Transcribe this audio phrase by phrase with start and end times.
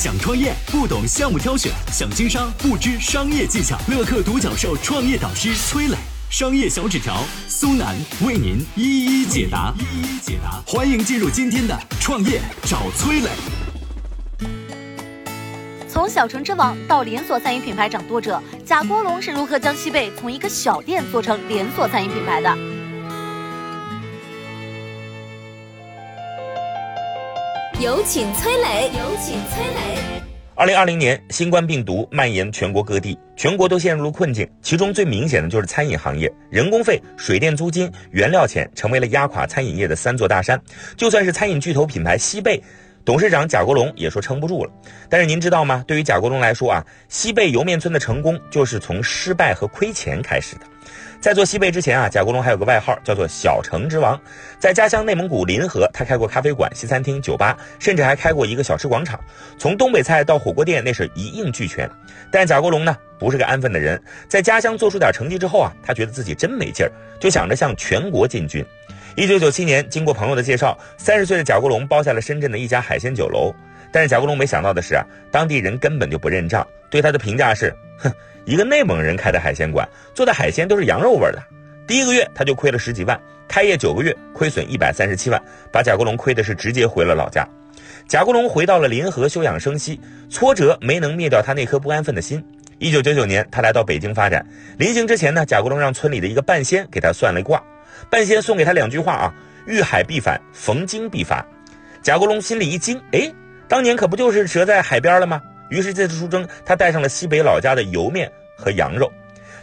[0.00, 3.78] 想创业不懂项目挑选，想经商不知商业技巧。
[3.86, 5.96] 乐客独角兽创业导师崔磊，
[6.30, 9.74] 商业小纸条苏南为您一一解答。
[9.78, 13.28] 一一解答，欢迎进入今天的创业找崔磊。
[15.86, 22.69] 从小城之王到连锁餐饮品牌掌舵者，贾国龙是如何将西贝从一个小店做成连锁餐饮品牌的？
[27.80, 30.22] 有请崔磊，有请崔磊。
[30.54, 34.46] 二零二零年，新冠病毒蔓延全国各地，全国都陷入了困境。
[34.60, 40.60] 其中最明显的就是餐饮行业，人工费、水电租金、原料钱成为了压垮餐饮业的三座大山。
[40.94, 42.62] 就算是餐饮巨头品牌西贝。
[43.04, 44.70] 董事长贾国龙也说撑不住了，
[45.08, 45.82] 但是您知道吗？
[45.86, 50.62] 对于贾国龙来说啊，西贝莜面村的成功就是从失败和亏钱开始的。
[51.20, 54.18] 在做西贝之前啊，贾国龙还有个外号叫做“小城之王”。
[54.58, 59.20] 在家乡内蒙古临河，他开过咖啡馆、西餐厅、酒吧，甚至还开过一个小吃广场。
[59.58, 61.88] 从东北菜到火锅店，那是一应俱全。
[62.30, 68.64] 但贾国龙呢，不是个安分的人，在家乡做出点成绩之后啊，他觉得自己真没劲儿，就想着向全国进军。
[69.16, 73.52] 一九九七年，经过朋友的介绍，三十岁的贾国龙包下了深圳的一家海鲜酒楼。
[73.92, 78.10] 但是贾国龙没想到的是啊，当地人根本就不认账，对他的评价是：哼，
[78.44, 81.42] 一个内蒙人开的海鲜馆，做的海鲜都是羊肉味的。
[81.88, 87.44] 第一个月他就亏了十几万，开业九个月亏损一百三十七万，把贾国龙亏的是直接回了老家。
[88.08, 90.00] 贾国龙回到了临河休养生息，
[90.30, 92.42] 挫折没能灭掉他那颗不安分的心。
[92.78, 94.46] 一九九九年，他来到北京发展，
[94.78, 97.60] 临行之前呢，贾国龙让村里的一个半仙给他算了卦。
[98.10, 99.34] 半仙送给他两句话啊：
[99.66, 101.44] 遇海必反，逢鲸必发。
[102.02, 103.32] 贾国龙心里一惊，哎，
[103.68, 105.40] 当年可不就是折在海边了吗？
[105.68, 109.10] 于是这次出征，他带上了西北老家的油面和羊肉。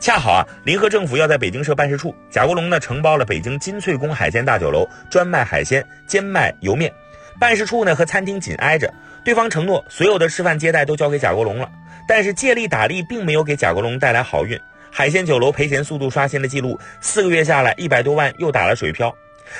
[0.00, 6.92] 恰好啊，临河政府要在北京设办事处，贾国龙呢承包了北京金翠宫海鲜大酒楼，专卖海鲜，兼卖油面。
[7.40, 8.92] 办事处呢和餐厅紧挨着，
[9.24, 11.70] 对方承诺所有的吃饭接待都交给贾国龙了。
[12.06, 14.60] 但是借力打力并没有给贾国龙带来好运。
[14.96, 19.12] 海鲜酒楼赔钱速度刷新了记录，四个月下来一百多万又打了水漂。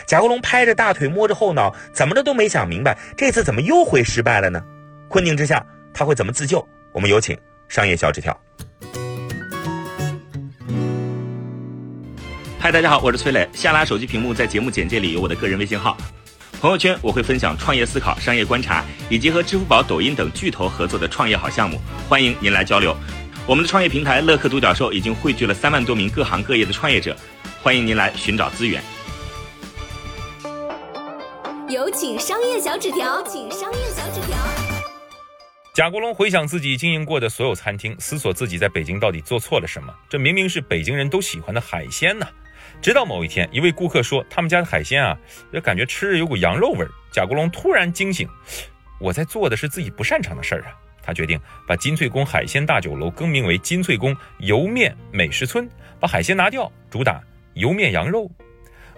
[0.07, 4.63] 贾国龙拍着大腿摸着后脑，怎么着都没想明白，这次怎么又会失败了呢？
[5.09, 6.65] 困境之下他会怎么自救？
[6.93, 7.37] 我们有请
[7.67, 8.41] 商业小纸条。
[12.61, 13.49] 嗨，大家好，我是崔磊。
[13.53, 15.97] 下拉手机屏幕，在节目简介里有我的个人微信号。
[16.61, 22.97] 朋友圈我会分享创业思考、商业观察，以及和支付宝、抖音等巨头合作的创业好项目，欢迎您来交流。
[23.47, 27.15] 我们的创业平台乐客独角兽已经汇聚了三万多名各行各业的创业者，
[27.63, 28.83] 欢迎您来寻找资源。
[31.69, 34.35] 有请商业小纸条，请商业小纸条。
[35.75, 39.95] 贾国龙回想自己经营过的所有餐厅，思索自己在北京到底做错了什么。
[40.09, 42.27] 这明明是北京人都喜欢的海鲜呐！
[42.81, 45.15] 直到某一天，一位顾客说他们家的海鲜啊，
[45.53, 46.91] 就感觉吃着有股羊肉味儿。
[47.13, 48.27] 贾国龙突然惊醒，
[48.99, 50.73] 我在做的是自己不擅长的事儿啊！
[51.05, 51.39] 他决定
[51.69, 55.69] 把金翠宫海鲜大酒楼更名为金翠宫油面美食村，
[56.01, 57.21] 把海鲜拿掉，主打
[57.53, 58.31] 油面羊肉。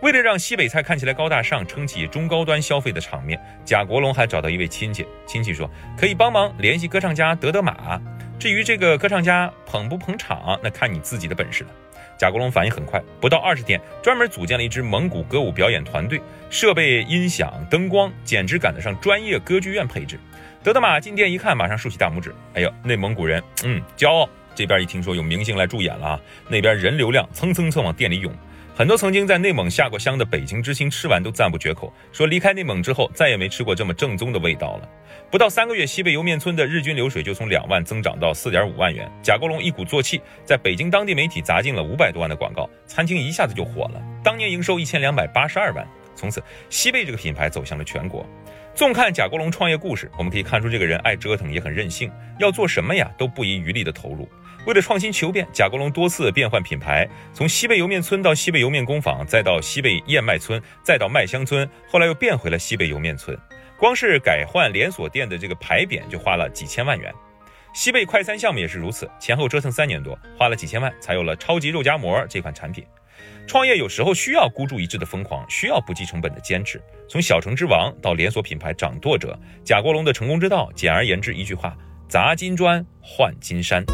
[0.02, 5.68] 为了让西北菜看起来高大上，撑起中高端消费的场面，贾国龙还找到一位亲戚，亲戚说
[5.98, 8.00] 可以帮忙联系歌唱家德德玛。
[8.38, 11.70] 至于这个歌唱家捧不捧场，那看你自己的本事了。
[12.18, 16.20] 贾国龙反应很快，不到二十天，专门组建了一支蒙古歌舞表演团队，
[16.50, 20.18] 设备、音响、灯光，简直赶得上专业歌剧院配置。
[20.62, 22.34] 德德玛进店一看，马上竖起大拇指。
[22.54, 24.28] 哎呦，内蒙古人，嗯，骄傲。
[24.54, 28.32] 这边一听说有明星来助演了啊，那边人流量蹭蹭蹭往店里涌。
[28.78, 34.88] 很多曾经在内蒙下过乡的北京知青吃完都赞不绝口，说离开内蒙之后再也没吃过这么正宗的味道了。
[35.30, 39.10] 不到三个月，西北莜面村的日均流水就从两万增长到四点五万元。
[39.22, 45.82] 贾国龙一鼓作气，在北京当地媒体砸进了五百多万的广告，餐厅一下子就火了，当年营收一千两百八十二万。
[46.14, 48.26] 从此，西贝这个品牌走向了全国。
[48.74, 54.28] 纵看贾国龙创业故事，我们可以看出这个人爱折腾，也很任性，要做什么呀都不遗余力的投入。
[54.66, 63.38] 为了创新求变，贾国龙多次变换品牌，从西贝莜面村到西贝莜面工坊，再到西贝燕麦村，再到麦香村，后来又变回了西贝莜面村。
[63.78, 67.14] 光是改换连锁店的这个牌匾就花了几千万元。
[67.72, 72.84] 西贝快餐项目也是如此，前后折腾三年多，花了几千万才有了超级肉夹馍这款产品。
[73.46, 76.82] 创业有时候需要孤注一掷的疯狂，需要不计成本的坚持。
[77.08, 81.76] 从小城之王到连锁品牌掌舵者，贾国龙的成功之道，简而言之一句话：
[82.08, 83.84] 砸金砖换金山。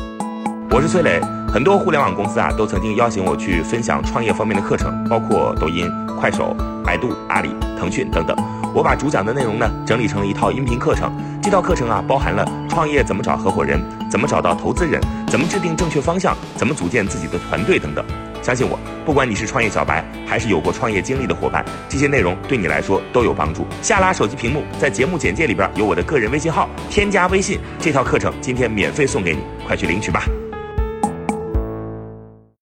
[0.74, 1.20] 我是崔磊，
[1.52, 5.86] 很多互联网公司啊都曾经邀请我去分享创业方面的课程，包括抖音、
[6.18, 8.34] 快手、百度、阿里、腾讯等等。
[8.74, 13.78] 我把主讲的内容呢整理成了一套音频课程，这套课程啊包含了创业怎么找合伙人、
[14.10, 14.98] 怎么找到投资人、
[15.28, 18.02] 怎么制定正确方向、怎么组建自己的团队等等。
[18.40, 23.66] 相信我，不管你是创业小白，还是有过创业经历的伙伴，这些内容对你来说都有帮助。
[23.82, 30.24] 下拉手机屏幕，在节目简介里边有我的个人微信号，添加微信，这套课程今天免费送给你，快去领取吧。